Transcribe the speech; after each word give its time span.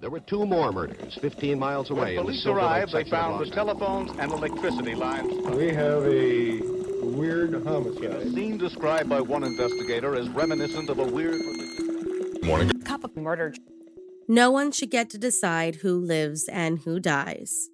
there 0.00 0.10
were 0.10 0.20
two 0.20 0.46
more 0.46 0.72
murders 0.72 1.18
15 1.20 1.58
miles 1.58 1.90
away. 1.90 2.16
When 2.16 2.26
police 2.26 2.46
arrived, 2.46 2.92
they 2.92 3.04
found 3.04 3.44
the 3.44 3.50
telephones 3.50 4.10
and 4.18 4.30
electricity 4.32 4.94
lines. 4.94 5.32
We 5.54 5.68
have 5.68 6.04
a 6.04 6.60
weird 7.02 7.54
homicide. 7.64 8.04
A 8.04 8.30
scene 8.30 8.58
described 8.58 9.08
by 9.08 9.20
one 9.20 9.44
investigator 9.44 10.14
as 10.14 10.28
reminiscent 10.28 10.88
of 10.88 10.98
a 10.98 11.04
weird. 11.04 11.40
Morning. 12.42 12.70
Cup 12.82 13.04
of 13.04 13.16
murder. 13.16 13.54
No 14.28 14.50
one 14.50 14.72
should 14.72 14.90
get 14.90 15.10
to 15.10 15.18
decide 15.18 15.76
who 15.76 15.98
lives 15.98 16.48
and 16.48 16.80
who 16.80 17.00
dies. 17.00 17.70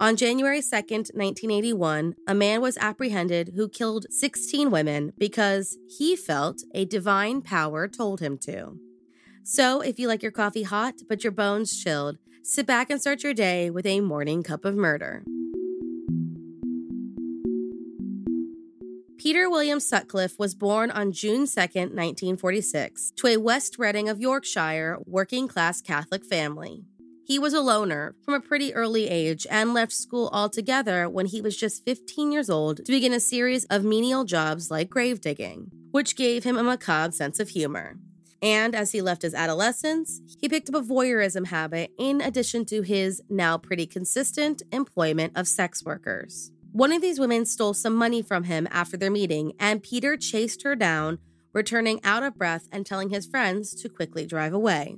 On 0.00 0.16
January 0.16 0.60
2nd, 0.60 1.14
1981, 1.14 2.14
a 2.26 2.34
man 2.34 2.60
was 2.60 2.76
apprehended 2.78 3.52
who 3.54 3.68
killed 3.68 4.06
16 4.10 4.70
women 4.70 5.12
because 5.16 5.78
he 5.88 6.16
felt 6.16 6.62
a 6.74 6.84
divine 6.84 7.40
power 7.40 7.86
told 7.86 8.20
him 8.20 8.36
to. 8.38 8.76
So, 9.46 9.82
if 9.82 9.98
you 9.98 10.08
like 10.08 10.22
your 10.22 10.32
coffee 10.32 10.62
hot 10.62 11.02
but 11.06 11.22
your 11.22 11.30
bones 11.30 11.78
chilled, 11.78 12.16
sit 12.42 12.66
back 12.66 12.88
and 12.88 12.98
start 12.98 13.22
your 13.22 13.34
day 13.34 13.68
with 13.68 13.84
a 13.84 14.00
morning 14.00 14.42
cup 14.42 14.64
of 14.64 14.74
murder. 14.74 15.22
Peter 19.18 19.50
William 19.50 19.80
Sutcliffe 19.80 20.38
was 20.38 20.54
born 20.54 20.90
on 20.90 21.12
June 21.12 21.46
2, 21.46 21.60
1946, 21.60 23.12
to 23.16 23.26
a 23.26 23.36
West 23.36 23.78
Riding 23.78 24.08
of 24.08 24.18
Yorkshire 24.18 24.98
working 25.06 25.46
class 25.46 25.82
Catholic 25.82 26.24
family. 26.24 26.86
He 27.26 27.38
was 27.38 27.52
a 27.52 27.60
loner 27.60 28.14
from 28.24 28.32
a 28.32 28.40
pretty 28.40 28.74
early 28.74 29.08
age 29.08 29.46
and 29.50 29.74
left 29.74 29.92
school 29.92 30.30
altogether 30.32 31.06
when 31.06 31.26
he 31.26 31.42
was 31.42 31.56
just 31.56 31.84
15 31.84 32.32
years 32.32 32.48
old 32.48 32.78
to 32.78 32.92
begin 32.92 33.12
a 33.12 33.20
series 33.20 33.66
of 33.66 33.84
menial 33.84 34.24
jobs 34.24 34.70
like 34.70 34.88
grave 34.88 35.20
digging, 35.20 35.70
which 35.90 36.16
gave 36.16 36.44
him 36.44 36.56
a 36.56 36.62
macabre 36.62 37.12
sense 37.12 37.38
of 37.38 37.50
humor. 37.50 37.96
And 38.42 38.74
as 38.74 38.92
he 38.92 39.00
left 39.00 39.22
his 39.22 39.34
adolescence, 39.34 40.20
he 40.38 40.48
picked 40.48 40.68
up 40.68 40.74
a 40.74 40.82
voyeurism 40.82 41.46
habit 41.46 41.92
in 41.98 42.20
addition 42.20 42.64
to 42.66 42.82
his 42.82 43.22
now 43.28 43.56
pretty 43.58 43.86
consistent 43.86 44.62
employment 44.70 45.32
of 45.36 45.48
sex 45.48 45.84
workers. 45.84 46.50
One 46.72 46.92
of 46.92 47.00
these 47.00 47.20
women 47.20 47.46
stole 47.46 47.72
some 47.72 47.94
money 47.94 48.20
from 48.20 48.44
him 48.44 48.66
after 48.70 48.96
their 48.96 49.10
meeting, 49.10 49.52
and 49.60 49.82
Peter 49.82 50.16
chased 50.16 50.62
her 50.62 50.74
down, 50.74 51.18
returning 51.52 52.00
out 52.02 52.24
of 52.24 52.36
breath 52.36 52.68
and 52.72 52.84
telling 52.84 53.10
his 53.10 53.26
friends 53.26 53.74
to 53.76 53.88
quickly 53.88 54.26
drive 54.26 54.52
away. 54.52 54.96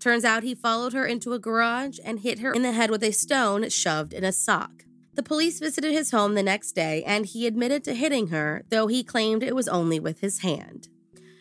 Turns 0.00 0.24
out 0.24 0.42
he 0.42 0.54
followed 0.54 0.92
her 0.92 1.06
into 1.06 1.32
a 1.32 1.38
garage 1.38 1.98
and 2.04 2.20
hit 2.20 2.40
her 2.40 2.52
in 2.52 2.62
the 2.62 2.72
head 2.72 2.90
with 2.90 3.02
a 3.02 3.12
stone 3.12 3.68
shoved 3.70 4.12
in 4.12 4.24
a 4.24 4.32
sock. 4.32 4.84
The 5.14 5.22
police 5.22 5.60
visited 5.60 5.92
his 5.92 6.10
home 6.10 6.34
the 6.34 6.42
next 6.42 6.72
day 6.72 7.02
and 7.04 7.24
he 7.24 7.46
admitted 7.46 7.84
to 7.84 7.94
hitting 7.94 8.26
her, 8.28 8.64
though 8.68 8.86
he 8.86 9.02
claimed 9.02 9.42
it 9.42 9.54
was 9.54 9.68
only 9.68 9.98
with 9.98 10.20
his 10.20 10.40
hand. 10.40 10.88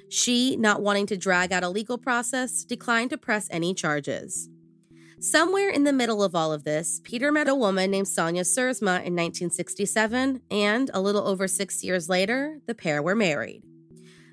She, 0.09 0.55
not 0.55 0.81
wanting 0.81 1.07
to 1.07 1.17
drag 1.17 1.51
out 1.51 1.63
a 1.63 1.69
legal 1.69 1.97
process, 1.97 2.63
declined 2.63 3.09
to 3.11 3.17
press 3.17 3.47
any 3.51 3.73
charges. 3.73 4.49
Somewhere 5.19 5.69
in 5.69 5.85
the 5.85 5.93
middle 5.93 6.21
of 6.21 6.35
all 6.35 6.51
of 6.51 6.65
this, 6.65 7.01
Peter 7.03 7.31
met 7.31 7.47
a 7.47 7.55
woman 7.55 7.89
named 7.89 8.07
Sonia 8.07 8.43
Szurma 8.43 9.01
in 9.03 9.15
1967, 9.15 10.41
and 10.51 10.91
a 10.93 11.01
little 11.01 11.27
over 11.27 11.47
six 11.47 11.83
years 11.83 12.09
later, 12.09 12.59
the 12.67 12.75
pair 12.75 13.01
were 13.01 13.15
married. 13.15 13.63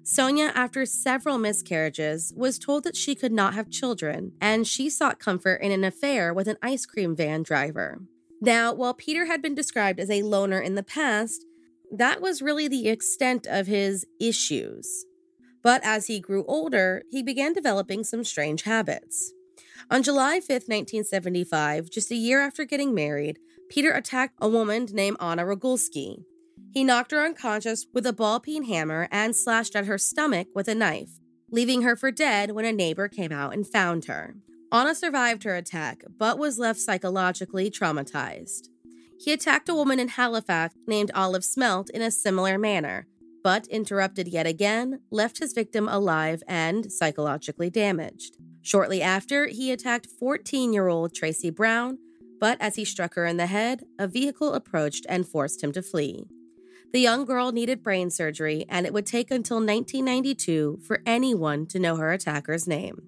Sonia, 0.05 0.51
after 0.55 0.85
several 0.85 1.39
miscarriages, 1.39 2.33
was 2.37 2.59
told 2.59 2.83
that 2.83 2.97
she 2.97 3.15
could 3.15 3.33
not 3.33 3.55
have 3.55 3.71
children, 3.71 4.33
and 4.41 4.67
she 4.67 4.91
sought 4.91 5.21
comfort 5.21 5.63
in 5.63 5.71
an 5.71 5.85
affair 5.85 6.35
with 6.35 6.49
an 6.49 6.57
ice 6.61 6.85
cream 6.85 7.15
van 7.15 7.43
driver. 7.45 8.01
Now, 8.41 8.75
while 8.75 8.95
Peter 8.95 9.27
had 9.27 9.41
been 9.41 9.55
described 9.55 10.01
as 10.01 10.11
a 10.11 10.23
loner 10.23 10.61
in 10.61 10.75
the 10.75 10.83
past, 10.83 11.47
that 11.93 12.21
was 12.21 12.43
really 12.43 12.67
the 12.67 12.89
extent 12.89 13.47
of 13.47 13.69
his 13.69 14.05
issues. 14.19 15.05
But 15.63 15.81
as 15.85 16.07
he 16.07 16.21
grew 16.21 16.45
older, 16.47 17.03
he 17.11 17.23
began 17.23 17.53
developing 17.53 18.05
some 18.05 18.25
strange 18.25 18.63
habits. 18.63 19.33
On 19.91 20.03
July 20.03 20.41
5, 20.41 20.49
1975, 20.49 21.91
just 21.91 22.11
a 22.11 22.17
year 22.17 22.41
after 22.41 22.65
getting 22.65 22.95
married, 22.95 23.39
Peter 23.69 23.93
attacked 23.93 24.35
a 24.41 24.49
woman 24.49 24.87
named 24.93 25.17
Anna 25.21 25.45
Rogulskyj. 25.45 26.25
He 26.73 26.85
knocked 26.85 27.11
her 27.11 27.25
unconscious 27.25 27.87
with 27.93 28.07
a 28.07 28.13
ball 28.13 28.41
peen 28.41 28.65
hammer 28.65 29.09
and 29.11 29.37
slashed 29.37 29.77
at 29.77 29.87
her 29.87 29.99
stomach 29.99 30.49
with 30.55 30.69
a 30.69 30.75
knife, 30.75 31.11
leaving 31.51 31.83
her 31.83 31.97
for 31.97 32.11
dead 32.11 32.53
when 32.53 32.65
a 32.65 32.73
neighbor 32.73 33.09
came 33.09 33.33
out 33.33 33.53
and 33.53 33.67
found 33.67 34.07
her. 34.07 34.37
Anna 34.73 34.95
survived 34.95 35.43
her 35.45 35.55
attack, 35.55 36.03
but 36.19 36.39
was 36.39 36.59
left 36.59 36.81
psychologically 36.81 37.71
traumatized. 37.71 38.69
He 39.19 39.33
attacked 39.33 39.69
a 39.69 39.75
woman 39.75 40.01
in 40.01 40.09
Halifax 40.09 40.75
named 40.87 41.11
Olive 41.15 41.45
Smelt 41.45 41.91
in 41.91 42.01
a 42.01 42.11
similar 42.11 42.59
manner, 42.59 43.07
but 43.43 43.67
interrupted 43.69 44.29
yet 44.29 44.47
again, 44.47 45.01
left 45.11 45.39
his 45.39 45.53
victim 45.53 45.89
alive 45.89 46.43
and 46.47 46.93
psychologically 46.93 47.71
damaged. 47.71 48.37
Shortly 48.63 49.03
after, 49.03 49.47
he 49.47 49.73
attacked 49.73 50.07
14 50.07 50.73
year 50.73 50.89
old 50.89 51.15
Tracy 51.15 51.51
Browne, 51.51 51.99
but 52.39 52.61
as 52.61 52.77
he 52.77 52.85
struck 52.85 53.15
her 53.15 53.27
in 53.27 53.37
the 53.37 53.47
head, 53.47 53.85
a 53.99 54.07
vehicle 54.07 54.53
approached 54.55 55.07
and 55.09 55.27
forced 55.27 55.63
him 55.63 55.73
to 55.73 55.83
flee. 55.83 56.27
The 56.93 57.01
young 57.01 57.25
girl 57.25 57.53
needed 57.53 57.83
brain 57.83 58.11
surgery, 58.11 58.67
and 58.69 58.85
it 58.85 58.93
would 58.93 59.07
take 59.07 59.31
until 59.31 59.57
1992 59.57 60.81
for 60.87 61.03
anyone 61.07 61.67
to 61.69 61.79
know 61.79 61.97
her 61.97 62.13
attacker's 62.13 62.67
name. 62.67 63.03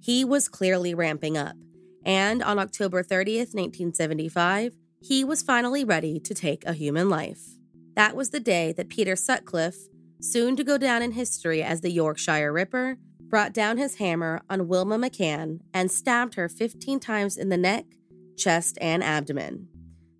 He 0.00 0.24
was 0.24 0.48
clearly 0.48 0.94
ramping 0.94 1.36
up, 1.36 1.54
and 2.04 2.42
on 2.42 2.58
October 2.58 3.02
30th, 3.02 3.54
1975, 3.54 4.74
he 5.00 5.22
was 5.22 5.42
finally 5.42 5.84
ready 5.84 6.18
to 6.20 6.32
take 6.32 6.64
a 6.64 6.72
human 6.72 7.10
life. 7.10 7.55
That 7.96 8.14
was 8.14 8.30
the 8.30 8.40
day 8.40 8.72
that 8.76 8.90
Peter 8.90 9.16
Sutcliffe, 9.16 9.88
soon 10.20 10.54
to 10.56 10.64
go 10.64 10.76
down 10.76 11.02
in 11.02 11.12
history 11.12 11.62
as 11.62 11.80
the 11.80 11.90
Yorkshire 11.90 12.52
Ripper, 12.52 12.98
brought 13.20 13.54
down 13.54 13.78
his 13.78 13.96
hammer 13.96 14.42
on 14.48 14.68
Wilma 14.68 14.98
McCann 14.98 15.60
and 15.72 15.90
stabbed 15.90 16.34
her 16.34 16.48
15 16.48 17.00
times 17.00 17.36
in 17.36 17.48
the 17.48 17.56
neck, 17.56 17.86
chest, 18.36 18.76
and 18.80 19.02
abdomen. 19.02 19.68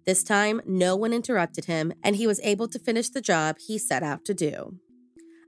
This 0.06 0.24
time, 0.24 0.62
no 0.64 0.96
one 0.96 1.12
interrupted 1.12 1.66
him, 1.66 1.92
and 2.02 2.16
he 2.16 2.26
was 2.26 2.40
able 2.42 2.66
to 2.68 2.78
finish 2.78 3.10
the 3.10 3.20
job 3.20 3.56
he 3.58 3.76
set 3.76 4.02
out 4.02 4.24
to 4.24 4.34
do. 4.34 4.76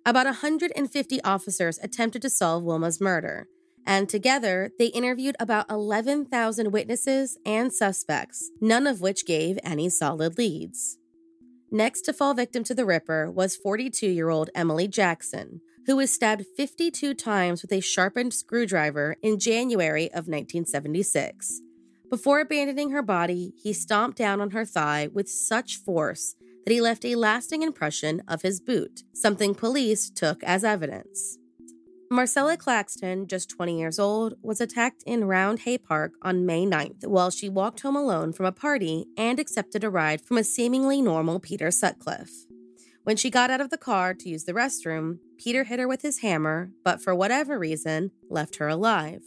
About 0.05 0.27
150 0.27 1.23
officers 1.23 1.79
attempted 1.83 2.23
to 2.23 2.31
solve 2.31 2.63
Wilma's 2.63 3.01
murder, 3.01 3.47
and 3.87 4.09
together 4.09 4.71
they 4.79 4.87
interviewed 4.87 5.37
about 5.41 5.71
11,000 5.71 6.73
witnesses 6.73 7.39
and 7.47 7.73
suspects, 7.73 8.51
none 8.61 8.87
of 8.87 9.01
which 9.01 9.27
gave 9.27 9.59
any 9.63 9.89
solid 9.89 10.37
leads. 10.37 10.99
Next 11.71 12.03
to 12.03 12.15
fall 12.15 12.33
victim 12.33 12.65
to 12.65 12.75
the 12.75 12.87
Ripper 12.87 13.31
was 13.31 13.57
42 13.57 14.07
year 14.07 14.31
old 14.31 14.49
Emily 14.55 14.89
Jackson, 14.89 15.61
who 15.85 15.97
was 15.97 16.11
stabbed 16.11 16.47
52 16.57 17.13
times 17.13 17.61
with 17.61 17.73
a 17.73 17.81
sharpened 17.81 18.33
screwdriver 18.33 19.17
in 19.23 19.39
January 19.39 20.07
of 20.07 20.29
1976. 20.29 21.61
Before 22.09 22.41
abandoning 22.41 22.91
her 22.91 23.03
body, 23.03 23.53
he 23.63 23.75
stomped 23.75 24.17
down 24.17 24.41
on 24.41 24.53
her 24.53 24.65
thigh 24.65 25.11
with 25.13 25.29
such 25.29 25.77
force 25.77 26.37
that 26.65 26.73
he 26.73 26.81
left 26.81 27.05
a 27.05 27.17
lasting 27.17 27.63
impression 27.63 28.23
of 28.27 28.41
his 28.41 28.61
boot, 28.61 29.03
something 29.13 29.55
police 29.55 30.09
took 30.09 30.43
as 30.45 30.65
evidence. 30.65 31.37
Marcella 32.11 32.57
Claxton, 32.57 33.27
just 33.27 33.51
20 33.51 33.79
years 33.79 33.99
old, 33.99 34.35
was 34.41 34.63
attacked 34.63 35.03
in 35.05 35.25
Roundhay 35.25 35.83
Park 35.83 36.13
on 36.23 36.47
May 36.47 36.65
9th 36.65 37.07
while 37.07 37.31
she 37.31 37.51
walked 37.51 37.81
home 37.81 37.97
alone 37.97 38.33
from 38.33 38.47
a 38.47 38.53
party 38.53 39.05
and 39.19 39.39
accepted 39.39 39.85
a 39.85 39.91
ride 39.91 40.23
from 40.23 40.39
a 40.39 40.45
seemingly 40.45 41.03
normal 41.03 41.39
Peter 41.39 41.71
Sutcliffe. 41.71 42.47
When 43.05 43.19
she 43.19 43.29
got 43.29 43.51
out 43.51 43.61
of 43.61 43.69
the 43.69 43.77
car 43.77 44.15
to 44.15 44.29
use 44.29 44.45
the 44.45 44.55
restroom, 44.55 45.19
Peter 45.37 45.65
hit 45.65 45.81
her 45.81 45.87
with 45.87 46.01
his 46.01 46.21
hammer, 46.21 46.71
but 46.83 47.03
for 47.03 47.15
whatever 47.15 47.59
reason, 47.59 48.11
left 48.31 48.57
her 48.57 48.69
alive. 48.69 49.23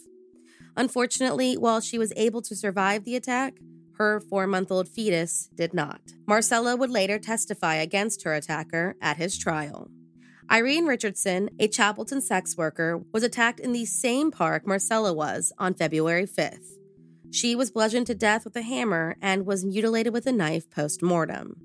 Unfortunately, 0.76 1.56
while 1.56 1.80
she 1.80 1.98
was 1.98 2.12
able 2.16 2.42
to 2.42 2.56
survive 2.56 3.04
the 3.04 3.14
attack, 3.14 3.54
her 3.94 4.18
four 4.18 4.48
month 4.48 4.72
old 4.72 4.88
fetus 4.88 5.48
did 5.54 5.72
not. 5.72 6.00
Marcella 6.26 6.74
would 6.74 6.90
later 6.90 7.20
testify 7.20 7.76
against 7.76 8.24
her 8.24 8.34
attacker 8.34 8.96
at 9.00 9.18
his 9.18 9.38
trial. 9.38 9.88
Irene 10.50 10.86
Richardson, 10.86 11.50
a 11.58 11.68
Chapeltown 11.68 12.20
sex 12.20 12.56
worker, 12.56 13.02
was 13.12 13.22
attacked 13.22 13.60
in 13.60 13.72
the 13.72 13.84
same 13.84 14.30
park 14.30 14.66
Marcella 14.66 15.12
was 15.12 15.52
on 15.58 15.74
February 15.74 16.26
5th. 16.26 16.78
She 17.30 17.54
was 17.54 17.70
bludgeoned 17.70 18.06
to 18.08 18.14
death 18.14 18.44
with 18.44 18.56
a 18.56 18.62
hammer 18.62 19.16
and 19.22 19.46
was 19.46 19.64
mutilated 19.64 20.12
with 20.12 20.26
a 20.26 20.32
knife 20.32 20.68
post 20.70 21.02
mortem. 21.02 21.56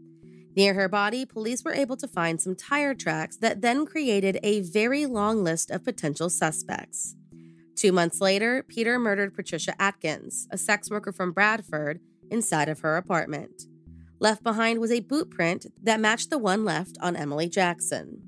Near 0.56 0.74
her 0.74 0.88
body, 0.88 1.26
police 1.26 1.64
were 1.64 1.74
able 1.74 1.98
to 1.98 2.08
find 2.08 2.42
some 2.42 2.56
tire 2.56 2.96
tracks 2.96 3.38
that 3.38 3.62
then 3.62 3.86
created 3.86 4.40
a 4.42 4.62
very 4.62 5.06
long 5.06 5.44
list 5.44 5.70
of 5.70 5.84
potential 5.84 6.30
suspects. 6.30 7.16
Two 7.76 7.92
months 7.92 8.22
later, 8.22 8.64
Peter 8.64 8.98
murdered 8.98 9.36
Patricia 9.36 9.80
Atkins, 9.80 10.48
a 10.50 10.58
sex 10.58 10.90
worker 10.90 11.12
from 11.12 11.32
Bradford, 11.32 12.00
inside 12.32 12.70
of 12.70 12.80
her 12.80 12.98
apartment. 12.98 13.64
Left 14.20 14.42
behind 14.42 14.80
was 14.80 14.92
a 14.92 15.02
boot 15.02 15.30
print 15.30 15.68
that 15.84 16.00
matched 16.00 16.30
the 16.30 16.40
one 16.40 16.66
left 16.66 16.98
on 17.02 17.16
Emily 17.16 17.48
Jackson. 17.48 18.27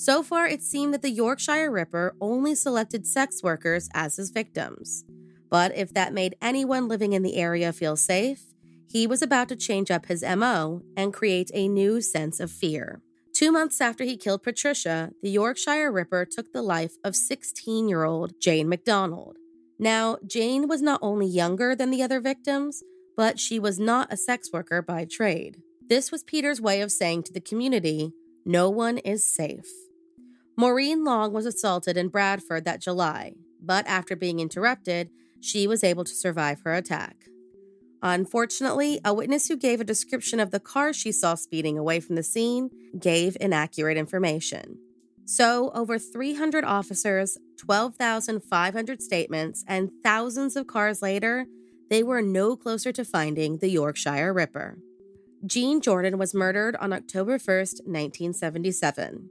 So 0.00 0.22
far, 0.22 0.46
it 0.46 0.62
seemed 0.62 0.94
that 0.94 1.02
the 1.02 1.10
Yorkshire 1.10 1.70
Ripper 1.70 2.16
only 2.22 2.54
selected 2.54 3.06
sex 3.06 3.42
workers 3.42 3.90
as 3.92 4.16
his 4.16 4.30
victims. 4.30 5.04
But 5.50 5.76
if 5.76 5.92
that 5.92 6.14
made 6.14 6.36
anyone 6.40 6.88
living 6.88 7.12
in 7.12 7.22
the 7.22 7.36
area 7.36 7.70
feel 7.70 7.96
safe, 7.96 8.40
he 8.88 9.06
was 9.06 9.20
about 9.20 9.50
to 9.50 9.56
change 9.56 9.90
up 9.90 10.06
his 10.06 10.22
MO 10.22 10.80
and 10.96 11.12
create 11.12 11.50
a 11.52 11.68
new 11.68 12.00
sense 12.00 12.40
of 12.40 12.50
fear. 12.50 13.02
Two 13.34 13.52
months 13.52 13.78
after 13.78 14.02
he 14.04 14.16
killed 14.16 14.42
Patricia, 14.42 15.10
the 15.22 15.28
Yorkshire 15.28 15.92
Ripper 15.92 16.24
took 16.24 16.50
the 16.54 16.62
life 16.62 16.94
of 17.04 17.14
16 17.14 17.86
year 17.86 18.04
old 18.04 18.40
Jayne 18.40 18.70
MacDonald. 18.70 19.36
Now, 19.78 20.16
Jayne 20.26 20.66
was 20.66 20.80
not 20.80 21.00
only 21.02 21.26
younger 21.26 21.76
than 21.76 21.90
the 21.90 22.02
other 22.02 22.22
victims, 22.22 22.82
but 23.18 23.38
she 23.38 23.58
was 23.58 23.78
not 23.78 24.10
a 24.10 24.16
sex 24.16 24.48
worker 24.50 24.80
by 24.80 25.04
trade. 25.04 25.58
This 25.86 26.10
was 26.10 26.22
Peter's 26.22 26.58
way 26.58 26.80
of 26.80 26.90
saying 26.90 27.24
to 27.24 27.34
the 27.34 27.40
community, 27.42 28.14
no 28.46 28.70
one 28.70 28.96
is 28.96 29.22
safe. 29.22 29.68
Maureen 30.60 31.04
Long 31.04 31.32
was 31.32 31.46
assaulted 31.46 31.96
in 31.96 32.08
Bradford 32.08 32.66
that 32.66 32.82
July, 32.82 33.32
but 33.62 33.86
after 33.86 34.14
being 34.14 34.40
interrupted, 34.40 35.08
she 35.40 35.66
was 35.66 35.82
able 35.82 36.04
to 36.04 36.14
survive 36.14 36.60
her 36.64 36.74
attack. 36.74 37.16
Unfortunately, 38.02 39.00
a 39.02 39.14
witness 39.14 39.48
who 39.48 39.56
gave 39.56 39.80
a 39.80 39.84
description 39.84 40.38
of 40.38 40.50
the 40.50 40.60
car 40.60 40.92
she 40.92 41.12
saw 41.12 41.34
speeding 41.34 41.78
away 41.78 41.98
from 41.98 42.14
the 42.14 42.22
scene 42.22 42.68
gave 42.98 43.38
inaccurate 43.40 43.96
information. 43.96 44.76
So, 45.24 45.70
over 45.74 45.98
300 45.98 46.62
officers, 46.62 47.38
12,500 47.56 49.00
statements, 49.00 49.64
and 49.66 49.90
thousands 50.04 50.56
of 50.56 50.66
cars 50.66 51.00
later, 51.00 51.46
they 51.88 52.02
were 52.02 52.20
no 52.20 52.54
closer 52.54 52.92
to 52.92 53.04
finding 53.06 53.56
the 53.56 53.70
Yorkshire 53.70 54.30
Ripper. 54.34 54.76
Jean 55.46 55.80
Jordan 55.80 56.18
was 56.18 56.34
murdered 56.34 56.76
on 56.76 56.92
October 56.92 57.38
1st, 57.38 57.86
1977. 57.86 59.30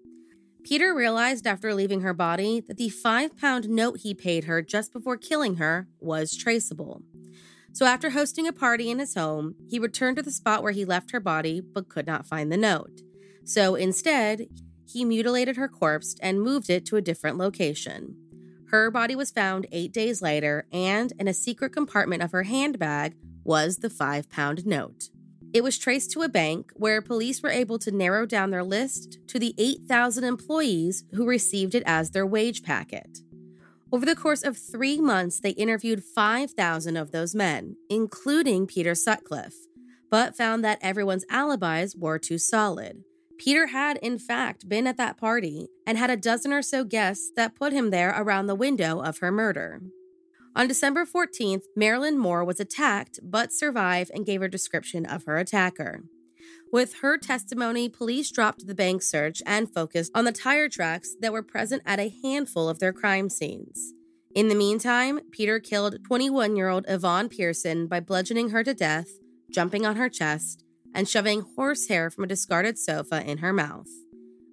Peter 0.64 0.94
realized 0.94 1.48
after 1.48 1.74
leaving 1.74 2.02
her 2.02 2.14
body 2.14 2.62
that 2.68 2.78
the 2.78 2.90
five 2.90 3.38
pound 3.38 3.70
note 3.70 4.00
he 4.02 4.14
paid 4.14 4.44
her 4.44 4.62
just 4.62 4.92
before 4.92 5.18
killing 5.18 5.56
her 5.56 5.88
was 6.00 6.36
traceable. 6.36 7.02
So, 7.72 7.86
after 7.86 8.10
hosting 8.10 8.48
a 8.48 8.54
party 8.54 8.90
in 8.90 9.00
his 9.00 9.16
home, 9.16 9.56
he 9.70 9.80
returned 9.80 10.18
to 10.18 10.24
the 10.24 10.32
spot 10.32 10.64
where 10.64 10.72
he 10.72 10.86
left 10.86 11.12
her 11.12 11.20
body 11.20 11.62
but 11.62 11.88
could 11.88 12.08
not 12.08 12.26
find 12.26 12.52
the 12.52 12.58
note. 12.58 13.02
So, 13.46 13.76
instead, 13.76 14.48
he 14.86 15.06
mutilated 15.06 15.56
her 15.56 15.68
corpse 15.68 16.16
and 16.22 16.42
moved 16.42 16.70
it 16.70 16.86
to 16.88 16.98
a 16.98 17.02
different 17.02 17.38
location. 17.38 18.16
Her 18.70 18.92
body 18.92 19.16
was 19.16 19.32
found 19.32 19.68
eight 19.72 19.92
days 19.92 20.22
later, 20.22 20.68
and 20.72 21.14
in 21.20 21.28
a 21.28 21.34
secret 21.34 21.72
compartment 21.72 22.22
of 22.22 22.32
her 22.32 22.44
handbag 22.44 23.16
was 23.44 23.78
the 23.78 23.90
five 23.90 24.30
pound 24.30 24.66
note. 24.66 25.10
It 25.52 25.64
was 25.64 25.80
traced 25.80 26.12
to 26.12 26.22
a 26.22 26.30
bank 26.30 26.72
where 26.76 27.02
police 27.02 27.42
were 27.42 27.50
able 27.50 27.80
to 27.80 27.92
narrow 27.92 28.28
down 28.28 28.52
their 28.52 28.64
list 28.64 29.18
to 29.30 29.40
the 29.40 29.56
8,000 29.58 30.24
employees 30.24 31.06
who 31.14 31.26
received 31.26 31.74
it 31.74 31.82
as 31.88 32.12
their 32.12 32.26
wage 32.26 32.62
packet. 32.62 33.20
Over 33.92 34.06
the 34.06 34.16
course 34.16 34.44
of 34.44 34.58
three 34.58 35.02
months, 35.02 35.40
they 35.40 35.52
interviewed 35.52 36.04
5,000 36.04 36.96
of 36.96 37.12
those 37.12 37.34
men, 37.34 37.78
including 37.90 38.68
Peter 38.68 38.94
Sutcliffe, 38.94 39.56
but 40.12 40.38
found 40.38 40.64
that 40.64 40.78
everyone's 40.82 41.26
alibis 41.32 41.96
were 41.96 42.20
too 42.20 42.38
solid. 42.38 43.04
Peter 43.40 43.68
had, 43.68 43.98
in 43.98 44.20
fact, 44.20 44.70
been 44.70 44.86
at 44.86 44.98
that 44.98 45.18
party 45.18 45.70
and 45.88 45.98
had 45.98 46.12
a 46.12 46.18
dozen 46.18 46.54
or 46.54 46.62
so 46.62 46.84
guests 46.84 47.32
that 47.36 47.56
put 47.56 47.74
him 47.74 47.90
there 47.90 48.14
around 48.16 48.46
the 48.46 48.54
window 48.54 49.02
of 49.02 49.18
her 49.20 49.32
murder. 49.32 49.82
On 50.60 50.68
December 50.68 51.06
14th, 51.06 51.64
Marilyn 51.74 52.18
Moore 52.18 52.44
was 52.44 52.60
attacked 52.60 53.18
but 53.24 53.54
survived 53.54 54.12
and 54.14 54.26
gave 54.26 54.42
a 54.42 54.50
description 54.50 55.06
of 55.06 55.24
her 55.24 55.38
attacker. 55.38 56.04
With 56.70 56.96
her 56.96 57.18
testimony, 57.18 57.88
police 57.88 58.30
dropped 58.30 58.68
the 58.68 58.76
bank 58.76 59.02
search 59.02 59.42
and 59.46 59.74
focused 59.74 60.12
on 60.14 60.26
the 60.26 60.34
tire 60.34 60.68
tracks 60.68 61.16
that 61.22 61.32
were 61.32 61.44
present 61.44 61.82
at 61.86 62.02
a 62.02 62.14
handful 62.22 62.68
of 62.68 62.80
their 62.80 62.92
crime 62.92 63.30
scenes. 63.30 63.94
In 64.36 64.50
the 64.50 64.54
meantime, 64.54 65.22
Peter 65.32 65.62
killed 65.62 66.04
21 66.04 66.58
year 66.58 66.68
old 66.68 66.84
Yvonne 66.90 67.30
Pearson 67.30 67.88
by 67.88 68.02
bludgeoning 68.02 68.50
her 68.50 68.62
to 68.66 68.74
death, 68.74 69.12
jumping 69.50 69.86
on 69.86 69.96
her 69.96 70.10
chest, 70.10 70.66
and 70.94 71.08
shoving 71.08 71.46
horsehair 71.56 72.10
from 72.10 72.26
a 72.26 72.28
discarded 72.28 72.78
sofa 72.78 73.24
in 73.26 73.38
her 73.38 73.54
mouth. 73.54 73.88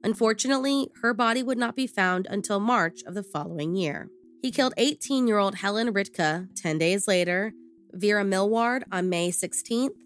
Unfortunately, 0.05 0.88
her 1.02 1.12
body 1.12 1.43
would 1.43 1.59
not 1.59 1.75
be 1.75 1.88
found 1.88 2.29
until 2.31 2.61
March 2.61 3.02
of 3.09 3.14
the 3.14 3.25
following 3.25 3.75
year. 3.75 4.09
He 4.43 4.50
killed 4.50 4.75
18 4.77 5.27
year 5.27 5.38
old 5.38 5.56
Helen 5.56 5.93
Rytka 5.93 6.49
10 6.55 6.79
days 6.79 7.09
later, 7.09 7.53
Vera 7.93 8.25
Millward 8.25 8.85
on 8.93 9.09
May 9.09 9.31
16th, 9.31 9.97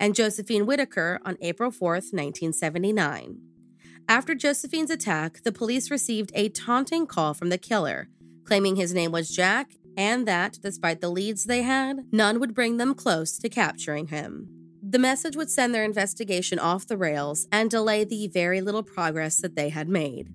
and 0.00 0.14
Josephine 0.14 0.66
Whitaker 0.66 1.18
on 1.24 1.36
April 1.40 1.70
4th, 1.70 2.12
1979. 2.12 3.40
After 4.08 4.34
Josephine's 4.34 4.90
attack, 4.90 5.42
the 5.42 5.52
police 5.52 5.90
received 5.90 6.30
a 6.34 6.48
taunting 6.48 7.06
call 7.06 7.34
from 7.34 7.48
the 7.48 7.58
killer, 7.58 8.08
claiming 8.44 8.76
his 8.76 8.94
name 8.94 9.12
was 9.12 9.28
Jack 9.28 9.72
and 9.98 10.28
that, 10.28 10.60
despite 10.62 11.00
the 11.00 11.10
leads 11.10 11.44
they 11.44 11.62
had, 11.62 12.06
none 12.12 12.38
would 12.38 12.54
bring 12.54 12.76
them 12.76 12.94
close 12.94 13.36
to 13.36 13.48
capturing 13.48 14.06
him. 14.06 14.48
The 14.80 14.98
message 14.98 15.34
would 15.34 15.50
send 15.50 15.74
their 15.74 15.82
investigation 15.82 16.60
off 16.60 16.86
the 16.86 16.96
rails 16.96 17.48
and 17.50 17.68
delay 17.68 18.04
the 18.04 18.28
very 18.28 18.60
little 18.60 18.84
progress 18.84 19.40
that 19.40 19.56
they 19.56 19.70
had 19.70 19.88
made. 19.88 20.32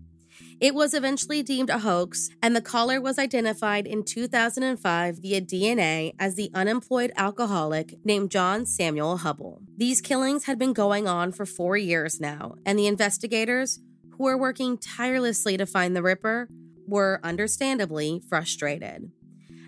It 0.59 0.75
was 0.75 0.93
eventually 0.93 1.43
deemed 1.43 1.69
a 1.69 1.79
hoax, 1.79 2.29
and 2.41 2.55
the 2.55 2.61
caller 2.61 3.01
was 3.01 3.19
identified 3.19 3.87
in 3.87 4.03
2005 4.03 5.17
via 5.21 5.41
DNA 5.41 6.13
as 6.19 6.35
the 6.35 6.51
unemployed 6.53 7.11
alcoholic 7.15 7.95
named 8.03 8.31
John 8.31 8.65
Samuel 8.65 9.17
Humble. 9.17 9.61
These 9.77 10.01
killings 10.01 10.45
had 10.45 10.59
been 10.59 10.73
going 10.73 11.07
on 11.07 11.31
for 11.31 11.45
four 11.45 11.77
years 11.77 12.19
now, 12.19 12.55
and 12.65 12.77
the 12.77 12.87
investigators, 12.87 13.79
who 14.11 14.23
were 14.23 14.37
working 14.37 14.77
tirelessly 14.77 15.57
to 15.57 15.65
find 15.65 15.95
the 15.95 16.03
Ripper, 16.03 16.47
were 16.87 17.19
understandably 17.23 18.21
frustrated. 18.29 19.11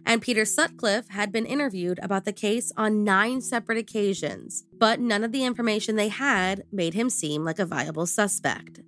And 0.06 0.22
Peter 0.22 0.46
Sutcliffe 0.46 1.10
had 1.10 1.32
been 1.32 1.48
interviewed 1.48 2.00
about 2.04 2.26
the 2.26 2.34
case 2.34 2.72
on 2.78 3.04
nine 3.04 3.42
separate 3.42 3.80
occasions, 3.80 4.64
but 4.78 5.00
none 5.00 5.24
of 5.24 5.32
the 5.32 5.44
information 5.44 5.96
they 5.96 6.10
had 6.10 6.64
made 6.72 6.94
him 6.94 7.10
seem 7.10 7.44
like 7.44 7.58
a 7.58 7.66
viable 7.66 8.06
suspect. 8.06 8.82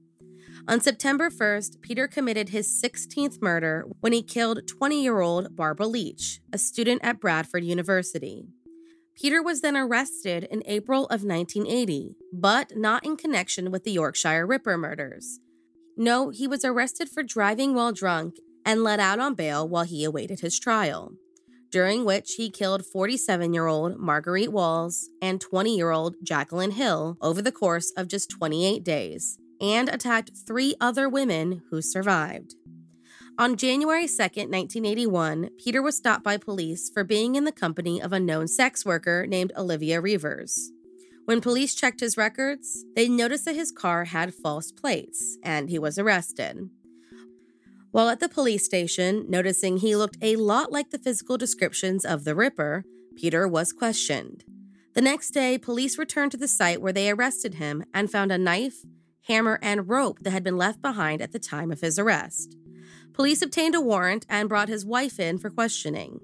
On 0.70 0.82
September 0.82 1.30
1st, 1.30 1.82
Peter 1.82 2.10
committed 2.10 2.50
his 2.50 2.68
16th 2.84 3.42
murder 3.42 3.86
when 4.02 4.12
he 4.12 4.22
killed 4.22 4.68
20 4.68 5.02
year 5.02 5.22
old 5.22 5.56
Barbara 5.56 5.88
Leach, 5.88 6.42
a 6.52 6.58
student 6.58 7.00
at 7.06 7.22
Bradford 7.22 7.64
University. 7.64 8.50
Peter 9.16 9.42
was 9.42 9.62
then 9.62 9.78
arrested 9.78 10.46
in 10.52 10.62
April 10.66 11.06
of 11.06 11.24
1980, 11.24 12.18
but 12.34 12.74
not 12.76 13.06
in 13.06 13.16
connection 13.16 13.72
with 13.72 13.86
the 13.86 13.94
Yorkshire 13.94 14.46
Ripper 14.46 14.78
murders. 14.78 15.40
No, 15.96 16.32
he 16.32 16.48
was 16.48 16.66
arrested 16.66 17.08
for 17.08 17.24
driving 17.24 17.74
while 17.74 17.94
drunk 17.94 18.36
and 18.66 18.84
let 18.84 19.00
out 19.00 19.20
on 19.20 19.36
bail 19.36 19.66
while 19.68 19.86
he 19.86 20.04
awaited 20.04 20.42
his 20.42 20.60
trial, 20.60 21.14
during 21.72 22.04
which 22.04 22.34
he 22.34 22.50
killed 22.50 22.86
47 22.86 23.54
year 23.54 23.68
old 23.68 23.98
Marguerite 23.98 24.52
Walls 24.52 25.10
and 25.22 25.40
20 25.40 25.78
year 25.78 25.92
old 25.92 26.16
Jacqueline 26.24 26.72
Hill 26.72 27.18
over 27.22 27.42
the 27.42 27.54
course 27.54 27.94
of 27.96 28.10
just 28.10 28.30
28 28.30 28.84
days 28.84 29.40
and 29.62 29.90
attacked 29.90 30.32
three 30.46 30.76
other 30.80 31.08
women 31.10 31.62
who 31.70 31.82
survived. 31.82 32.56
On 33.40 33.56
January 33.56 34.08
2, 34.08 34.14
1981, 34.14 35.52
Peter 35.60 35.82
was 35.82 35.96
stopped 35.96 36.24
by 36.24 36.38
police 36.38 36.90
for 36.90 37.04
being 37.04 37.36
in 37.36 37.44
the 37.44 37.52
company 37.52 38.02
of 38.02 38.12
a 38.12 38.20
known 38.20 38.48
sex 38.48 38.84
worker 38.84 39.28
named 39.28 39.52
Olivia 39.56 40.02
Reivers. 40.02 40.72
When 41.26 41.42
police 41.42 41.76
checked 41.76 42.00
his 42.00 42.18
records, 42.18 42.86
they 42.96 43.08
noticed 43.08 43.46
that 43.46 43.56
his 43.56 43.72
car 43.72 44.06
had 44.06 44.34
false 44.34 44.72
plates, 44.72 45.38
and 45.44 45.70
he 45.70 45.78
was 45.78 46.00
arrested. 46.00 46.70
While 47.92 48.10
at 48.10 48.20
the 48.20 48.30
police 48.30 48.66
station, 48.66 49.26
noticing 49.30 49.78
he 49.78 49.96
looked 49.96 50.18
a 50.22 50.36
lot 50.36 50.72
like 50.72 50.90
the 50.90 50.98
physical 50.98 51.38
descriptions 51.38 52.06
of 52.06 52.24
the 52.24 52.34
Ripper, 52.34 52.86
Peter 53.16 53.48
was 53.48 53.74
questioned. 53.74 54.46
The 54.94 55.02
next 55.02 55.32
day, 55.32 55.58
police 55.58 55.98
returned 55.98 56.32
to 56.32 56.38
the 56.38 56.48
site 56.48 56.82
where 56.82 56.94
they 56.94 57.12
arrested 57.12 57.56
him 57.56 57.84
and 57.94 58.12
found 58.12 58.32
a 58.32 58.38
knife, 58.38 58.86
hammer, 59.28 59.60
and 59.62 59.90
rope 59.90 60.20
that 60.22 60.32
had 60.32 60.44
been 60.44 60.58
left 60.58 60.82
behind 60.82 61.22
at 61.22 61.32
the 61.32 61.40
time 61.40 61.72
of 61.72 61.82
his 61.82 62.00
arrest. 62.00 62.56
Police 63.14 63.42
obtained 63.42 63.76
a 63.76 63.82
warrant 63.82 64.26
and 64.30 64.48
brought 64.48 64.70
his 64.70 64.86
wife 64.86 65.20
in 65.20 65.38
for 65.38 65.50
questioning. 65.50 66.20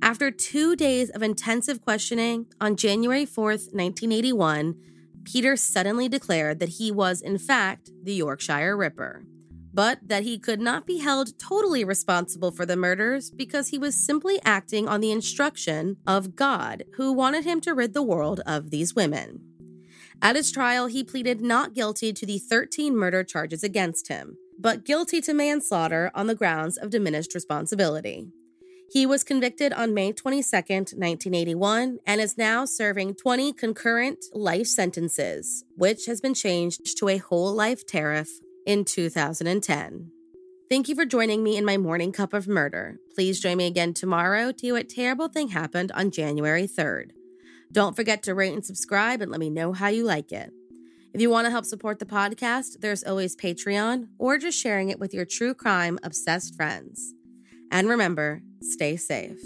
After 0.00 0.30
two 0.30 0.76
days 0.76 1.10
of 1.10 1.22
intensive 1.22 1.80
questioning, 1.80 2.46
on 2.60 2.76
January 2.76 3.26
4th, 3.26 3.72
1981, 3.74 4.76
Peter 5.24 5.56
suddenly 5.56 6.08
declared 6.08 6.60
that 6.60 6.68
he 6.70 6.90
was, 6.92 7.20
in 7.20 7.36
fact, 7.36 7.90
the 8.02 8.14
Yorkshire 8.14 8.76
Ripper, 8.76 9.24
but 9.74 9.98
that 10.06 10.22
he 10.22 10.38
could 10.38 10.60
not 10.60 10.86
be 10.86 10.98
held 10.98 11.38
totally 11.38 11.84
responsible 11.84 12.52
for 12.52 12.64
the 12.64 12.76
murders 12.76 13.30
because 13.30 13.68
he 13.68 13.78
was 13.78 13.94
simply 13.94 14.40
acting 14.44 14.88
on 14.88 15.00
the 15.00 15.10
instruction 15.10 15.96
of 16.06 16.36
God, 16.36 16.84
who 16.94 17.12
wanted 17.12 17.44
him 17.44 17.60
to 17.62 17.74
rid 17.74 17.92
the 17.92 18.02
world 18.02 18.40
of 18.46 18.70
these 18.70 18.94
women. 18.94 19.47
At 20.20 20.36
his 20.36 20.50
trial, 20.50 20.86
he 20.86 21.04
pleaded 21.04 21.40
not 21.40 21.74
guilty 21.74 22.12
to 22.12 22.26
the 22.26 22.38
13 22.38 22.96
murder 22.96 23.22
charges 23.22 23.62
against 23.62 24.08
him, 24.08 24.36
but 24.58 24.84
guilty 24.84 25.20
to 25.20 25.32
manslaughter 25.32 26.10
on 26.14 26.26
the 26.26 26.34
grounds 26.34 26.76
of 26.76 26.90
diminished 26.90 27.34
responsibility. 27.34 28.28
He 28.90 29.04
was 29.04 29.22
convicted 29.22 29.72
on 29.72 29.94
May 29.94 30.12
22, 30.12 30.42
1981, 30.50 31.98
and 32.06 32.20
is 32.20 32.38
now 32.38 32.64
serving 32.64 33.14
20 33.14 33.52
concurrent 33.52 34.24
life 34.32 34.66
sentences, 34.66 35.64
which 35.76 36.06
has 36.06 36.20
been 36.20 36.34
changed 36.34 36.96
to 36.98 37.08
a 37.08 37.18
whole 37.18 37.52
life 37.52 37.86
tariff 37.86 38.30
in 38.66 38.84
2010. 38.84 40.10
Thank 40.70 40.88
you 40.88 40.94
for 40.94 41.04
joining 41.04 41.42
me 41.42 41.56
in 41.56 41.64
my 41.64 41.76
morning 41.76 42.12
cup 42.12 42.32
of 42.32 42.48
murder. 42.48 42.98
Please 43.14 43.40
join 43.40 43.58
me 43.58 43.66
again 43.66 43.94
tomorrow 43.94 44.52
to 44.52 44.66
hear 44.66 44.74
what 44.74 44.88
terrible 44.88 45.28
thing 45.28 45.48
happened 45.48 45.92
on 45.92 46.10
January 46.10 46.66
3rd. 46.66 47.12
Don't 47.72 47.96
forget 47.96 48.22
to 48.24 48.34
rate 48.34 48.54
and 48.54 48.64
subscribe 48.64 49.20
and 49.20 49.30
let 49.30 49.40
me 49.40 49.50
know 49.50 49.72
how 49.72 49.88
you 49.88 50.04
like 50.04 50.32
it. 50.32 50.50
If 51.12 51.20
you 51.20 51.30
want 51.30 51.46
to 51.46 51.50
help 51.50 51.64
support 51.64 51.98
the 51.98 52.06
podcast, 52.06 52.80
there's 52.80 53.04
always 53.04 53.36
Patreon 53.36 54.08
or 54.18 54.38
just 54.38 54.58
sharing 54.58 54.88
it 54.88 54.98
with 54.98 55.12
your 55.12 55.24
true 55.24 55.54
crime 55.54 55.98
obsessed 56.02 56.54
friends. 56.54 57.14
And 57.70 57.88
remember, 57.88 58.42
stay 58.62 58.96
safe. 58.96 59.40